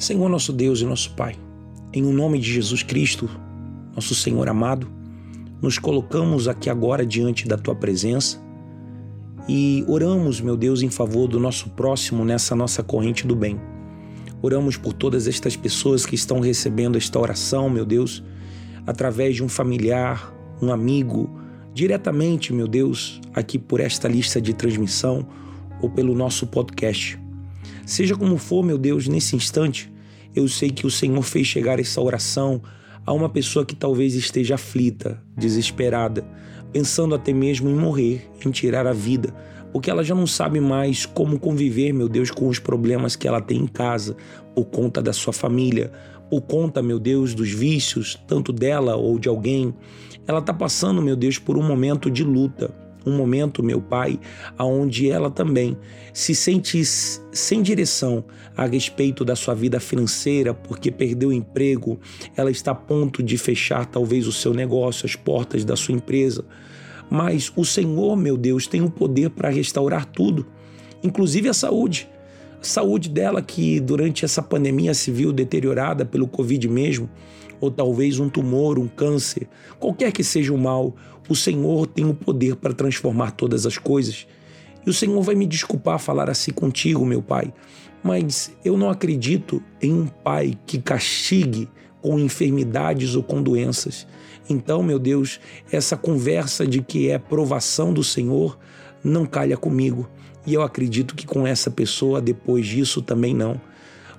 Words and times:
Senhor 0.00 0.30
nosso 0.30 0.50
Deus 0.50 0.80
e 0.80 0.86
nosso 0.86 1.10
Pai, 1.10 1.36
em 1.92 2.02
o 2.06 2.10
nome 2.10 2.38
de 2.38 2.50
Jesus 2.50 2.82
Cristo, 2.82 3.28
nosso 3.94 4.14
Senhor 4.14 4.48
amado, 4.48 4.90
nos 5.60 5.78
colocamos 5.78 6.48
aqui 6.48 6.70
agora 6.70 7.04
diante 7.04 7.46
da 7.46 7.58
tua 7.58 7.74
presença 7.74 8.40
e 9.46 9.84
oramos, 9.86 10.40
meu 10.40 10.56
Deus, 10.56 10.80
em 10.80 10.88
favor 10.88 11.28
do 11.28 11.38
nosso 11.38 11.68
próximo 11.68 12.24
nessa 12.24 12.56
nossa 12.56 12.82
corrente 12.82 13.26
do 13.26 13.36
bem. 13.36 13.60
Oramos 14.40 14.78
por 14.78 14.94
todas 14.94 15.28
estas 15.28 15.54
pessoas 15.54 16.06
que 16.06 16.14
estão 16.14 16.40
recebendo 16.40 16.96
esta 16.96 17.18
oração, 17.18 17.68
meu 17.68 17.84
Deus, 17.84 18.24
através 18.86 19.36
de 19.36 19.44
um 19.44 19.50
familiar, 19.50 20.34
um 20.62 20.72
amigo, 20.72 21.28
diretamente, 21.74 22.54
meu 22.54 22.66
Deus, 22.66 23.20
aqui 23.34 23.58
por 23.58 23.80
esta 23.80 24.08
lista 24.08 24.40
de 24.40 24.54
transmissão 24.54 25.28
ou 25.82 25.90
pelo 25.90 26.14
nosso 26.14 26.46
podcast. 26.46 27.20
Seja 27.84 28.16
como 28.16 28.36
for, 28.36 28.64
meu 28.64 28.78
Deus, 28.78 29.08
nesse 29.08 29.34
instante, 29.36 29.92
eu 30.34 30.46
sei 30.48 30.70
que 30.70 30.86
o 30.86 30.90
Senhor 30.90 31.22
fez 31.22 31.46
chegar 31.46 31.80
essa 31.80 32.00
oração 32.00 32.62
a 33.04 33.12
uma 33.12 33.28
pessoa 33.28 33.64
que 33.64 33.74
talvez 33.74 34.14
esteja 34.14 34.54
aflita, 34.54 35.20
desesperada, 35.36 36.24
pensando 36.72 37.14
até 37.14 37.32
mesmo 37.32 37.68
em 37.68 37.74
morrer, 37.74 38.30
em 38.44 38.50
tirar 38.50 38.86
a 38.86 38.92
vida, 38.92 39.34
porque 39.72 39.90
ela 39.90 40.04
já 40.04 40.14
não 40.14 40.26
sabe 40.26 40.60
mais 40.60 41.06
como 41.06 41.38
conviver, 41.38 41.92
meu 41.92 42.08
Deus, 42.08 42.30
com 42.30 42.48
os 42.48 42.58
problemas 42.58 43.16
que 43.16 43.26
ela 43.26 43.40
tem 43.40 43.58
em 43.58 43.66
casa, 43.66 44.16
por 44.54 44.66
conta 44.66 45.02
da 45.02 45.12
sua 45.12 45.32
família, 45.32 45.90
por 46.28 46.42
conta, 46.42 46.80
meu 46.80 46.98
Deus, 46.98 47.34
dos 47.34 47.50
vícios, 47.50 48.18
tanto 48.26 48.52
dela 48.52 48.94
ou 48.94 49.18
de 49.18 49.28
alguém. 49.28 49.74
Ela 50.26 50.38
está 50.38 50.54
passando, 50.54 51.02
meu 51.02 51.16
Deus, 51.16 51.38
por 51.38 51.58
um 51.58 51.62
momento 51.62 52.10
de 52.10 52.22
luta 52.22 52.72
um 53.06 53.16
momento, 53.16 53.62
meu 53.62 53.80
Pai, 53.80 54.18
aonde 54.56 55.10
ela 55.10 55.30
também 55.30 55.76
se 56.12 56.34
sente 56.34 56.84
sem 56.84 57.62
direção 57.62 58.24
a 58.56 58.66
respeito 58.66 59.24
da 59.24 59.34
sua 59.34 59.54
vida 59.54 59.80
financeira, 59.80 60.52
porque 60.52 60.90
perdeu 60.90 61.30
o 61.30 61.32
emprego, 61.32 61.98
ela 62.36 62.50
está 62.50 62.72
a 62.72 62.74
ponto 62.74 63.22
de 63.22 63.38
fechar 63.38 63.86
talvez 63.86 64.26
o 64.26 64.32
seu 64.32 64.52
negócio, 64.52 65.06
as 65.06 65.16
portas 65.16 65.64
da 65.64 65.76
sua 65.76 65.94
empresa. 65.94 66.44
Mas 67.10 67.52
o 67.56 67.64
Senhor, 67.64 68.16
meu 68.16 68.36
Deus, 68.36 68.66
tem 68.66 68.82
o 68.82 68.90
poder 68.90 69.30
para 69.30 69.48
restaurar 69.48 70.04
tudo, 70.04 70.46
inclusive 71.02 71.48
a 71.48 71.54
saúde. 71.54 72.08
A 72.60 72.64
saúde 72.64 73.08
dela 73.08 73.40
que 73.40 73.80
durante 73.80 74.24
essa 74.24 74.42
pandemia 74.42 74.92
se 74.92 75.10
viu 75.10 75.32
deteriorada 75.32 76.04
pelo 76.04 76.28
Covid 76.28 76.68
mesmo, 76.68 77.08
ou 77.60 77.70
talvez 77.70 78.18
um 78.18 78.28
tumor, 78.28 78.78
um 78.78 78.88
câncer, 78.88 79.48
qualquer 79.78 80.12
que 80.12 80.24
seja 80.24 80.52
o 80.52 80.58
mal, 80.58 80.94
o 81.28 81.36
Senhor 81.36 81.86
tem 81.86 82.04
o 82.04 82.14
poder 82.14 82.56
para 82.56 82.72
transformar 82.72 83.32
todas 83.32 83.66
as 83.66 83.78
coisas. 83.78 84.26
E 84.84 84.90
o 84.90 84.94
Senhor 84.94 85.20
vai 85.22 85.34
me 85.34 85.46
desculpar 85.46 85.98
falar 85.98 86.30
assim 86.30 86.50
contigo, 86.50 87.04
meu 87.04 87.22
Pai, 87.22 87.52
mas 88.02 88.52
eu 88.64 88.76
não 88.76 88.88
acredito 88.88 89.62
em 89.80 89.92
um 89.92 90.06
Pai 90.06 90.58
que 90.66 90.78
castigue 90.78 91.68
com 92.00 92.18
enfermidades 92.18 93.14
ou 93.14 93.22
com 93.22 93.42
doenças. 93.42 94.06
Então, 94.48 94.82
meu 94.82 94.98
Deus, 94.98 95.38
essa 95.70 95.96
conversa 95.96 96.66
de 96.66 96.82
que 96.82 97.10
é 97.10 97.18
provação 97.18 97.92
do 97.92 98.02
Senhor 98.02 98.58
não 99.04 99.26
calha 99.26 99.56
comigo. 99.56 100.08
E 100.46 100.54
eu 100.54 100.62
acredito 100.62 101.14
que 101.14 101.26
com 101.26 101.46
essa 101.46 101.70
pessoa, 101.70 102.20
depois 102.20 102.66
disso, 102.66 103.02
também 103.02 103.34
não 103.34 103.60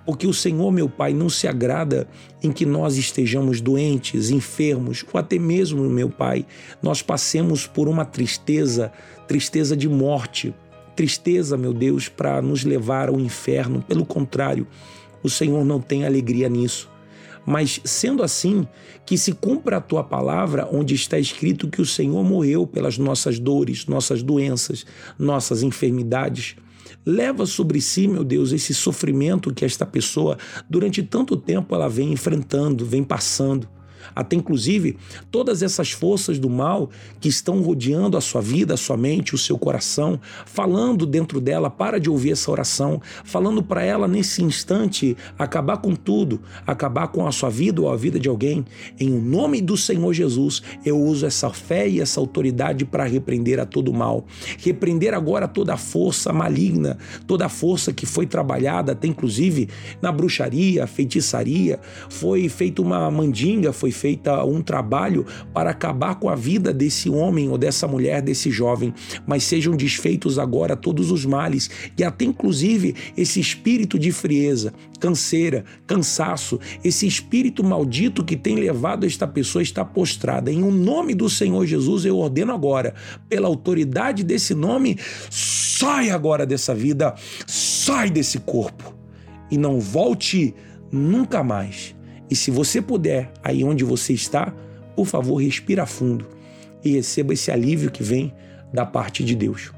porque 0.06 0.28
o 0.28 0.34
Senhor, 0.34 0.72
meu 0.72 0.90
Pai, 0.90 1.14
não 1.14 1.30
se 1.30 1.48
agrada 1.48 2.08
em 2.42 2.52
que 2.52 2.66
nós 2.66 2.98
estejamos 2.98 3.62
doentes, 3.62 4.30
enfermos, 4.30 5.06
ou 5.12 5.20
até 5.20 5.38
mesmo, 5.38 5.88
meu 5.90 6.10
Pai, 6.10 6.46
nós 6.82 7.02
passemos 7.02 7.68
por 7.68 7.88
uma 7.88 8.06
tristeza, 8.06 8.92
tristeza 9.28 9.76
de 9.76 9.88
morte, 9.88 10.54
tristeza, 10.96 11.58
meu 11.58 11.74
Deus, 11.74 12.10
para 12.10 12.42
nos 12.42 12.64
levar 12.64 13.10
ao 13.10 13.20
inferno. 13.20 13.84
Pelo 13.88 14.06
contrário, 14.06 14.68
o 15.24 15.30
Senhor 15.30 15.64
não 15.64 15.80
tem 15.80 16.06
alegria 16.06 16.50
nisso. 16.50 16.90
Mas 17.46 17.82
sendo 17.84 18.22
assim, 18.22 18.68
que 19.06 19.18
se 19.18 19.32
cumpra 19.32 19.78
a 19.78 19.82
tua 19.82 20.04
palavra, 20.04 20.68
onde 20.72 20.94
está 20.94 21.18
escrito 21.18 21.68
que 21.68 21.82
o 21.82 21.86
Senhor 21.86 22.24
morreu 22.24 22.68
pelas 22.68 22.98
nossas 22.98 23.40
dores, 23.40 23.88
nossas 23.88 24.22
doenças, 24.22 24.86
nossas 25.18 25.64
enfermidades 25.64 26.56
leva 27.06 27.46
sobre 27.46 27.82
si, 27.82 28.08
meu 28.08 28.24
Deus, 28.24 28.52
esse 28.52 28.74
sofrimento 28.74 29.54
que 29.54 29.66
esta 29.66 29.86
pessoa 29.86 30.38
durante 30.70 31.02
tanto 31.04 31.36
tempo 31.36 31.74
ela 31.76 31.88
vem 31.88 32.12
enfrentando, 32.12 32.86
vem 32.86 33.04
passando 33.04 33.68
até 34.16 34.36
inclusive 34.36 34.98
todas 35.30 35.62
essas 35.62 35.92
forças 35.92 36.40
do 36.40 36.50
mal 36.50 36.90
que 37.20 37.30
estão 37.30 37.62
rodeando 37.62 38.18
a 38.18 38.22
sua 38.22 38.42
vida, 38.42 38.74
a 38.74 38.78
sua 38.78 38.98
mente, 38.98 39.36
o 39.36 39.38
seu 39.38 39.58
coração, 39.58 40.20
falando 40.46 41.06
dentro 41.06 41.40
dela, 41.40 41.70
para 41.70 42.00
de 42.00 42.10
ouvir 42.10 42.32
essa 42.32 42.52
oração, 42.52 43.02
falando 43.24 43.62
para 43.64 43.84
ela 43.84 44.08
nesse 44.08 44.44
instante 44.44 45.16
acabar 45.38 45.78
com 45.78 45.96
tudo, 45.96 46.42
acabar 46.66 47.08
com 47.08 47.28
a 47.28 47.32
sua 47.32 47.50
vida 47.50 47.82
ou 47.82 47.90
a 47.90 47.96
vida 47.96 48.20
de 48.20 48.30
alguém. 48.30 48.66
Em 49.00 49.10
nome 49.10 49.62
do 49.62 49.78
Senhor 49.78 50.14
Jesus, 50.14 50.62
eu 50.86 51.00
uso 51.00 51.26
essa 51.26 51.50
fé 51.50 51.88
e 51.88 52.00
essa 52.00 52.20
autoridade 52.20 52.86
para 52.86 53.04
repreender 53.04 53.60
a 53.60 53.66
todo 53.66 53.94
mal, 53.94 54.26
repreender 54.58 55.14
agora 55.14 55.48
toda 55.48 55.74
a 55.74 55.78
força 55.78 56.34
maligna, 56.34 56.98
toda 57.28 57.46
a 57.46 57.50
força 57.50 57.94
que 57.94 58.06
foi 58.06 58.26
trabalhada, 58.26 58.92
até 58.92 59.08
inclusive 59.08 59.70
na 60.02 60.12
bruxaria, 60.12 60.88
feitiçaria, 60.88 61.80
foi 62.10 62.50
feita 62.50 62.82
uma 62.82 63.10
mandinga, 63.10 63.74
foi 63.74 63.91
feita 63.92 64.44
um 64.44 64.62
trabalho 64.62 65.26
para 65.54 65.72
acabar 65.72 66.16
com 66.16 66.30
a 66.30 66.36
vida 66.36 66.74
desse 66.74 67.10
homem 67.10 67.50
ou 67.50 67.58
dessa 67.58 67.88
mulher, 67.88 68.22
desse 68.22 68.50
jovem, 68.50 68.94
mas 69.26 69.44
sejam 69.44 69.76
desfeitos 69.76 70.40
agora 70.40 70.76
todos 70.76 71.12
os 71.12 71.26
males 71.26 71.70
e 71.98 72.04
até 72.04 72.26
inclusive 72.26 72.96
esse 73.16 73.40
espírito 73.40 73.98
de 74.00 74.12
frieza, 74.12 74.74
canseira, 75.00 75.64
cansaço, 75.86 76.60
esse 76.84 77.06
espírito 77.06 77.64
maldito 77.64 78.24
que 78.24 78.36
tem 78.36 78.56
levado 78.56 79.06
esta 79.06 79.28
pessoa 79.28 79.62
a 79.62 79.64
estar 79.64 79.86
prostrada. 79.86 80.52
Em 80.52 80.64
o 80.64 80.72
nome 80.72 81.14
do 81.14 81.30
Senhor 81.30 81.66
Jesus, 81.66 82.06
eu 82.06 82.18
ordeno 82.18 82.54
agora, 82.54 82.94
pela 83.28 83.48
autoridade 83.48 84.24
desse 84.24 84.54
nome, 84.54 84.98
sai 85.30 86.10
agora 86.10 86.46
dessa 86.46 86.74
vida, 86.74 87.16
sai 87.48 88.10
desse 88.10 88.40
corpo 88.40 88.96
e 89.50 89.58
não 89.58 89.80
volte 89.80 90.54
nunca 90.92 91.44
mais. 91.44 91.96
E 92.32 92.36
se 92.36 92.50
você 92.50 92.82
puder, 92.82 93.30
aí 93.44 93.62
onde 93.62 93.84
você 93.84 94.14
está, 94.14 94.54
por 94.96 95.06
favor, 95.06 95.36
respira 95.36 95.86
fundo 95.86 96.26
e 96.82 96.94
receba 96.94 97.34
esse 97.34 97.52
alívio 97.52 97.92
que 97.92 98.02
vem 98.02 98.34
da 98.74 98.86
parte 98.86 99.22
de 99.22 99.36
Deus. 99.36 99.74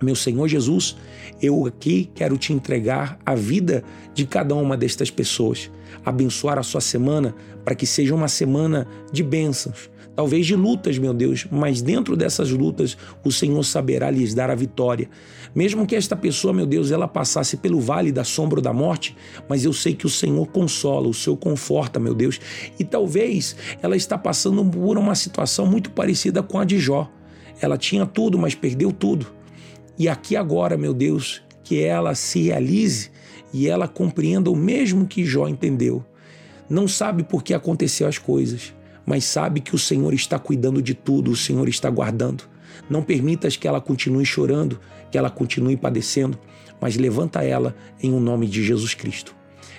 Meu 0.00 0.14
Senhor 0.14 0.46
Jesus, 0.46 0.96
eu 1.42 1.66
aqui 1.66 2.08
quero 2.14 2.38
te 2.38 2.52
entregar 2.52 3.18
a 3.26 3.34
vida 3.34 3.82
de 4.14 4.24
cada 4.26 4.54
uma 4.54 4.76
destas 4.76 5.10
pessoas, 5.10 5.68
abençoar 6.04 6.56
a 6.56 6.62
sua 6.62 6.80
semana 6.80 7.34
para 7.64 7.74
que 7.74 7.84
seja 7.84 8.14
uma 8.14 8.28
semana 8.28 8.86
de 9.12 9.24
bênçãos, 9.24 9.90
talvez 10.18 10.46
de 10.46 10.56
lutas, 10.56 10.98
meu 10.98 11.14
Deus, 11.14 11.46
mas 11.48 11.80
dentro 11.80 12.16
dessas 12.16 12.50
lutas 12.50 12.98
o 13.22 13.30
Senhor 13.30 13.62
saberá 13.62 14.10
lhes 14.10 14.34
dar 14.34 14.50
a 14.50 14.54
vitória. 14.56 15.08
Mesmo 15.54 15.86
que 15.86 15.94
esta 15.94 16.16
pessoa, 16.16 16.52
meu 16.52 16.66
Deus, 16.66 16.90
ela 16.90 17.06
passasse 17.06 17.58
pelo 17.58 17.78
vale 17.78 18.10
da 18.10 18.24
sombra 18.24 18.60
da 18.60 18.72
morte, 18.72 19.16
mas 19.48 19.64
eu 19.64 19.72
sei 19.72 19.94
que 19.94 20.06
o 20.06 20.10
Senhor 20.10 20.44
consola, 20.48 21.06
o 21.06 21.14
Senhor 21.14 21.36
conforta, 21.36 22.00
meu 22.00 22.14
Deus. 22.14 22.40
E 22.80 22.82
talvez 22.82 23.54
ela 23.80 23.94
está 23.94 24.18
passando 24.18 24.64
por 24.64 24.98
uma 24.98 25.14
situação 25.14 25.66
muito 25.66 25.92
parecida 25.92 26.42
com 26.42 26.58
a 26.58 26.64
de 26.64 26.80
Jó. 26.80 27.08
Ela 27.60 27.78
tinha 27.78 28.04
tudo, 28.04 28.36
mas 28.36 28.56
perdeu 28.56 28.90
tudo. 28.90 29.24
E 29.96 30.08
aqui 30.08 30.34
agora, 30.34 30.76
meu 30.76 30.92
Deus, 30.92 31.42
que 31.62 31.80
ela 31.80 32.16
se 32.16 32.42
realize 32.42 33.12
e 33.54 33.68
ela 33.68 33.86
compreenda 33.86 34.50
o 34.50 34.56
mesmo 34.56 35.06
que 35.06 35.24
Jó 35.24 35.46
entendeu. 35.46 36.04
Não 36.68 36.88
sabe 36.88 37.22
por 37.22 37.44
que 37.44 37.54
aconteceu 37.54 38.08
as 38.08 38.18
coisas, 38.18 38.74
mas 39.08 39.24
sabe 39.24 39.62
que 39.62 39.74
o 39.74 39.78
Senhor 39.78 40.12
está 40.12 40.38
cuidando 40.38 40.82
de 40.82 40.92
tudo, 40.92 41.30
o 41.30 41.36
Senhor 41.36 41.66
está 41.66 41.88
guardando. 41.88 42.44
Não 42.90 43.02
permitas 43.02 43.56
que 43.56 43.66
ela 43.66 43.80
continue 43.80 44.26
chorando, 44.26 44.78
que 45.10 45.16
ela 45.16 45.30
continue 45.30 45.78
padecendo, 45.78 46.38
mas 46.78 46.94
levanta 46.94 47.42
ela 47.42 47.74
em 48.02 48.12
o 48.12 48.16
um 48.16 48.20
nome 48.20 48.46
de 48.46 48.62
Jesus 48.62 48.92
Cristo. 48.92 49.34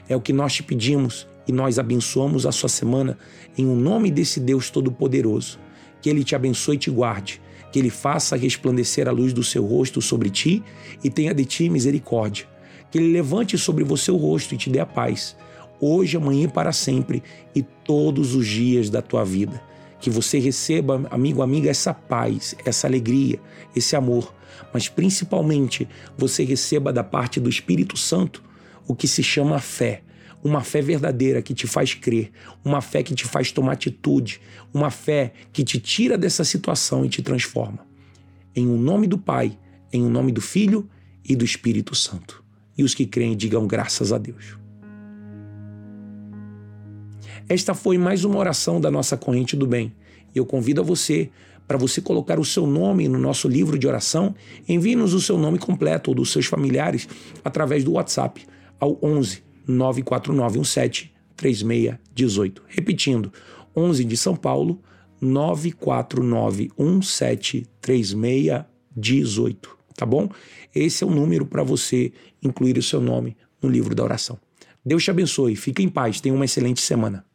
É 0.10 0.16
o 0.16 0.20
que 0.20 0.34
nós 0.34 0.54
te 0.54 0.64
pedimos 0.64 1.28
e 1.48 1.52
nós 1.52 1.78
abençoamos 1.78 2.48
a 2.48 2.52
sua 2.52 2.70
semana 2.70 3.20
em 3.56 3.68
o 3.68 3.74
um 3.74 3.76
nome 3.76 4.10
desse 4.10 4.40
Deus 4.40 4.72
Todo-Poderoso. 4.72 5.60
Que 6.02 6.10
Ele 6.10 6.24
te 6.24 6.36
abençoe 6.36 6.78
e 6.78 6.80
te 6.80 6.90
guarde, 6.90 7.40
que 7.72 7.78
Ele 7.78 7.92
faça 7.92 8.36
resplandecer 8.36 9.08
a 9.08 9.12
luz 9.12 9.32
do 9.32 9.44
seu 9.44 9.64
rosto 9.64 10.02
sobre 10.02 10.32
ti 10.32 10.64
e 11.04 11.10
tenha 11.12 11.36
de 11.36 11.46
ti 11.46 11.70
misericórdia. 11.70 12.48
Que 12.90 12.98
Ele 12.98 13.14
levante 13.14 13.60
sobre 13.60 13.84
você 13.84 14.10
o 14.10 14.18
rosto 14.18 14.56
e 14.56 14.58
te 14.58 14.72
dê 14.72 14.80
a 14.80 14.88
paz 14.88 15.38
hoje, 15.80 16.18
amanhã 16.18 16.46
e 16.46 16.48
para 16.48 16.72
sempre 16.72 17.24
e 17.56 17.62
todos 17.62 18.36
os 18.36 18.48
dias 18.48 18.90
da 18.90 19.02
tua 19.02 19.24
vida. 19.24 19.62
Que 20.00 20.10
você 20.10 20.40
receba, 20.40 21.06
amigo, 21.12 21.42
amiga, 21.42 21.70
essa 21.70 21.94
paz, 21.94 22.56
essa 22.66 22.88
alegria, 22.88 23.40
esse 23.76 23.96
amor, 23.96 24.34
mas 24.74 24.88
principalmente 24.88 25.88
você 26.18 26.44
receba 26.44 26.94
da 26.94 27.04
parte 27.04 27.40
do 27.40 27.50
Espírito 27.50 27.98
Santo 27.98 28.44
o 28.88 28.96
que 28.96 29.08
se 29.08 29.24
chama 29.24 29.60
fé. 29.60 30.04
Uma 30.42 30.62
fé 30.62 30.82
verdadeira 30.82 31.42
que 31.42 31.54
te 31.54 31.68
faz 31.68 31.94
crer, 31.94 32.32
uma 32.64 32.80
fé 32.80 33.04
que 33.04 33.14
te 33.14 33.26
faz 33.26 33.52
tomar 33.52 33.74
atitude, 33.74 34.40
uma 34.74 34.90
fé 34.90 35.34
que 35.52 35.66
te 35.66 35.80
tira 35.80 36.18
dessa 36.18 36.46
situação 36.46 37.04
e 37.04 37.10
te 37.10 37.22
transforma. 37.22 37.86
Em 38.56 38.66
o 38.66 38.74
um 38.74 38.78
nome 38.78 39.06
do 39.06 39.18
Pai, 39.18 39.58
em 39.92 40.02
o 40.02 40.06
um 40.06 40.10
nome 40.10 40.32
do 40.32 40.40
Filho 40.40 40.90
e 41.26 41.36
do 41.36 41.44
Espírito 41.44 41.94
Santo. 41.94 42.42
E 42.78 42.84
os 42.84 42.96
que 42.96 43.06
creem 43.06 43.36
digam 43.36 43.68
graças 43.68 44.14
a 44.14 44.18
Deus. 44.18 44.59
Esta 47.50 47.74
foi 47.74 47.98
mais 47.98 48.24
uma 48.24 48.38
oração 48.38 48.80
da 48.80 48.90
nossa 48.92 49.18
corrente 49.18 49.56
do 49.56 49.66
bem. 49.66 49.92
Eu 50.36 50.46
convido 50.46 50.82
a 50.82 50.84
você 50.84 51.32
para 51.68 51.80
você 51.80 52.00
colocar 52.00 52.40
o 52.40 52.46
seu 52.46 52.68
nome 52.68 53.08
no 53.08 53.18
nosso 53.18 53.48
livro 53.48 53.76
de 53.76 53.88
oração. 53.88 54.36
Envie-nos 54.68 55.16
o 55.16 55.22
seu 55.22 55.36
nome 55.36 55.58
completo 55.58 56.12
ou 56.12 56.16
dos 56.16 56.32
seus 56.32 56.46
familiares 56.46 57.10
através 57.44 57.84
do 57.84 57.94
WhatsApp 57.94 58.46
ao 58.80 59.00
11 59.02 59.42
94917 59.68 61.12
3618. 61.36 62.62
Repetindo, 62.68 63.34
11 63.76 64.06
de 64.06 64.16
São 64.16 64.36
Paulo 64.36 64.80
94917 65.20 67.66
3618, 67.82 69.76
tá 69.96 70.06
bom? 70.06 70.30
Esse 70.76 71.04
é 71.04 71.08
o 71.08 71.10
número 71.10 71.48
para 71.48 71.64
você 71.64 72.14
incluir 72.44 72.78
o 72.78 72.84
seu 72.84 73.02
nome 73.02 73.36
no 73.60 73.68
livro 73.68 73.96
da 73.96 74.04
oração. 74.04 74.38
Deus 74.86 75.04
te 75.04 75.10
abençoe, 75.10 75.56
fique 75.56 75.82
em 75.82 75.90
paz, 75.90 76.22
tenha 76.22 76.36
uma 76.36 76.46
excelente 76.46 76.82
semana. 76.82 77.26